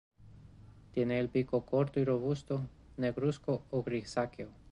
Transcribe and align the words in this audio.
Tiene 0.95 1.19
el 1.19 1.29
pico 1.29 1.63
corto 1.63 1.99
y 1.99 2.05
robusto, 2.05 2.67
negruzco 2.97 3.61
o 3.69 3.83
grisáceo. 3.83 4.49